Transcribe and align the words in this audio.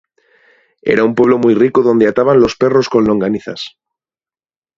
Era 0.81 1.03
un 1.03 1.13
pueblo 1.13 1.37
muy 1.37 1.53
rico 1.53 1.83
donde 1.83 2.07
ataban 2.07 2.39
los 2.41 2.55
perros 2.55 2.89
con 2.89 3.05
longanizas 3.05 3.77